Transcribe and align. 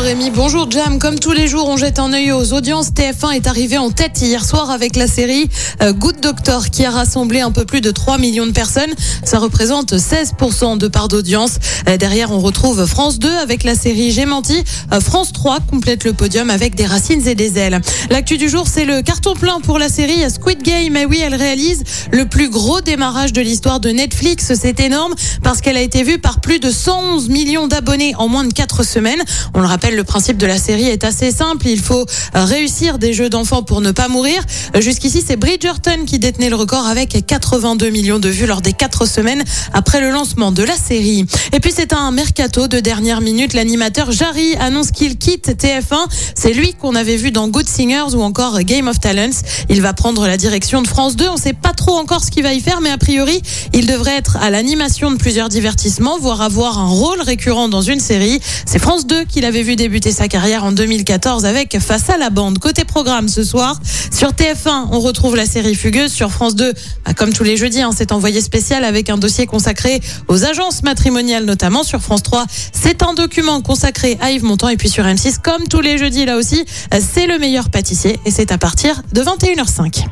Rémi, 0.00 0.30
bonjour 0.30 0.70
Jam. 0.70 0.98
Comme 0.98 1.18
tous 1.18 1.32
les 1.32 1.46
jours, 1.46 1.68
on 1.68 1.76
jette 1.76 1.98
un 1.98 2.12
œil 2.12 2.32
aux 2.32 2.52
audiences. 2.52 2.88
TF1 2.88 3.32
est 3.34 3.46
arrivé 3.46 3.78
en 3.78 3.90
tête 3.90 4.20
hier 4.20 4.44
soir 4.44 4.70
avec 4.70 4.96
la 4.96 5.06
série 5.06 5.48
euh, 5.82 5.92
Good 5.92 6.20
Doctor 6.20 6.70
qui 6.70 6.84
a 6.84 6.90
rassemblé 6.90 7.40
un 7.40 7.50
peu 7.50 7.64
plus 7.64 7.80
de 7.80 7.90
3 7.90 8.18
millions 8.18 8.46
de 8.46 8.52
personnes. 8.52 8.90
Ça 9.24 9.38
représente 9.38 9.92
16% 9.94 10.78
de 10.78 10.88
part 10.88 11.08
d'audience. 11.08 11.58
Euh, 11.88 11.96
derrière, 11.96 12.30
on 12.30 12.38
retrouve 12.38 12.84
France 12.86 13.18
2 13.18 13.28
avec 13.28 13.62
la 13.62 13.74
série 13.74 14.10
J'ai 14.10 14.26
menti. 14.26 14.62
Euh, 14.92 15.00
France 15.00 15.32
3 15.32 15.58
complète 15.70 16.04
le 16.04 16.12
podium 16.12 16.50
avec 16.50 16.74
des 16.74 16.86
racines 16.86 17.26
et 17.26 17.34
des 17.34 17.58
ailes. 17.58 17.80
L'actu 18.10 18.38
du 18.38 18.48
jour, 18.48 18.66
c'est 18.66 18.84
le 18.84 19.02
carton 19.02 19.34
plein 19.34 19.60
pour 19.60 19.78
la 19.78 19.88
série 19.88 20.28
Squid 20.30 20.62
Game. 20.62 20.96
Et 20.96 21.06
oui, 21.06 21.20
elle 21.24 21.34
réalise 21.34 21.84
le 22.10 22.26
plus 22.26 22.48
gros 22.48 22.80
démarrage 22.80 23.32
de 23.32 23.40
l'histoire 23.40 23.80
de 23.80 23.90
Netflix. 23.90 24.52
C'est 24.54 24.80
énorme 24.80 25.14
parce 25.42 25.60
qu'elle 25.60 25.76
a 25.76 25.82
été 25.82 26.02
vue 26.02 26.18
par 26.18 26.40
plus 26.40 26.58
de 26.58 26.70
111 26.70 27.28
millions 27.28 27.68
d'abonnés 27.68 28.14
en 28.16 28.28
moins 28.28 28.44
de 28.44 28.52
4 28.52 28.82
semaines. 28.82 29.22
Le 29.60 29.66
rappelle, 29.66 29.96
le 29.96 30.04
principe 30.04 30.36
de 30.36 30.46
la 30.46 30.58
série 30.58 30.86
est 30.86 31.04
assez 31.04 31.30
simple. 31.30 31.66
Il 31.68 31.80
faut 31.80 32.06
euh, 32.34 32.44
réussir 32.44 32.98
des 32.98 33.12
jeux 33.12 33.28
d'enfants 33.28 33.62
pour 33.62 33.80
ne 33.80 33.90
pas 33.90 34.08
mourir. 34.08 34.42
Euh, 34.76 34.80
Jusqu'ici, 34.80 35.22
c'est 35.26 35.36
Bridgerton 35.36 36.04
qui 36.06 36.18
détenait 36.18 36.50
le 36.50 36.56
record 36.56 36.86
avec 36.86 37.24
82 37.26 37.90
millions 37.90 38.18
de 38.18 38.28
vues 38.28 38.46
lors 38.46 38.60
des 38.60 38.72
4 38.72 39.06
semaines 39.06 39.44
après 39.72 40.00
le 40.00 40.10
lancement 40.10 40.52
de 40.52 40.62
la 40.62 40.76
série. 40.76 41.26
Et 41.52 41.60
puis, 41.60 41.72
c'est 41.74 41.92
un 41.92 42.10
mercato 42.10 42.68
de 42.68 42.80
dernière 42.80 43.20
minute. 43.20 43.52
L'animateur 43.52 44.12
Jarry 44.12 44.56
annonce 44.56 44.90
qu'il 44.90 45.18
quitte 45.18 45.48
TF1. 45.48 46.06
C'est 46.34 46.52
lui 46.52 46.74
qu'on 46.74 46.94
avait 46.94 47.16
vu 47.16 47.30
dans 47.30 47.48
Good 47.48 47.68
Singers 47.68 48.14
ou 48.14 48.22
encore 48.22 48.60
Game 48.60 48.88
of 48.88 49.00
Talents. 49.00 49.42
Il 49.68 49.82
va 49.82 49.92
prendre 49.92 50.26
la 50.26 50.36
direction 50.36 50.82
de 50.82 50.88
France 50.88 51.16
2. 51.16 51.28
On 51.28 51.36
sait 51.36 51.52
pas 51.52 51.72
trop 51.72 51.96
encore 51.96 52.24
ce 52.24 52.30
qu'il 52.30 52.42
va 52.42 52.54
y 52.54 52.60
faire, 52.60 52.80
mais 52.80 52.90
a 52.90 52.98
priori, 52.98 53.42
il 53.72 53.86
devrait 53.86 54.16
être 54.16 54.36
à 54.36 54.50
l'animation 54.50 55.10
de 55.10 55.16
plusieurs 55.16 55.48
divertissements, 55.48 56.18
voire 56.18 56.40
avoir 56.40 56.78
un 56.78 56.88
rôle 56.88 57.20
récurrent 57.20 57.68
dans 57.68 57.82
une 57.82 58.00
série. 58.00 58.40
C'est 58.66 58.78
France 58.78 59.06
2 59.06 59.24
qu'il 59.24 59.44
avait 59.50 59.62
vu 59.64 59.74
débuter 59.74 60.12
sa 60.12 60.28
carrière 60.28 60.62
en 60.62 60.70
2014 60.70 61.44
avec 61.44 61.76
Face 61.80 62.08
à 62.08 62.16
la 62.16 62.30
bande. 62.30 62.60
Côté 62.60 62.84
programme 62.84 63.28
ce 63.28 63.42
soir, 63.42 63.80
sur 64.12 64.30
TF1, 64.30 64.90
on 64.92 65.00
retrouve 65.00 65.34
la 65.34 65.44
série 65.44 65.74
Fugueuse. 65.74 66.12
Sur 66.12 66.30
France 66.30 66.54
2, 66.54 66.72
bah, 67.04 67.14
comme 67.14 67.32
tous 67.32 67.42
les 67.42 67.56
jeudis, 67.56 67.82
hein, 67.82 67.90
c'est 67.92 68.12
envoyé 68.12 68.40
spécial 68.42 68.84
avec 68.84 69.10
un 69.10 69.18
dossier 69.18 69.46
consacré 69.46 70.00
aux 70.28 70.44
agences 70.44 70.84
matrimoniales 70.84 71.46
notamment. 71.46 71.82
Sur 71.82 72.00
France 72.00 72.22
3, 72.22 72.46
c'est 72.72 73.02
un 73.02 73.12
document 73.12 73.60
consacré 73.60 74.18
à 74.20 74.30
Yves 74.30 74.44
Montand. 74.44 74.68
Et 74.68 74.76
puis 74.76 74.88
sur 74.88 75.02
M6, 75.02 75.40
comme 75.42 75.66
tous 75.66 75.80
les 75.80 75.98
jeudis 75.98 76.26
là 76.26 76.36
aussi, 76.36 76.64
c'est 76.92 77.26
le 77.26 77.40
meilleur 77.40 77.70
pâtissier 77.70 78.20
et 78.24 78.30
c'est 78.30 78.52
à 78.52 78.58
partir 78.58 79.02
de 79.12 79.20
21h05. 79.20 80.04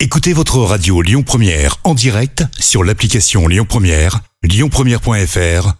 Écoutez 0.00 0.34
votre 0.34 0.58
radio 0.58 1.00
Lyon 1.00 1.22
Première 1.22 1.76
en 1.84 1.94
direct 1.94 2.44
sur 2.58 2.84
l'application 2.84 3.48
Lyon 3.48 3.64
Première, 3.66 4.20
lyonpremière.fr 4.42 5.79